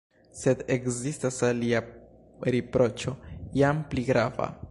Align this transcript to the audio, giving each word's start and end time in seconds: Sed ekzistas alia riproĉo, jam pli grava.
Sed 0.37 0.61
ekzistas 0.75 1.37
alia 1.49 1.83
riproĉo, 2.57 3.15
jam 3.63 3.85
pli 3.93 4.09
grava. 4.11 4.53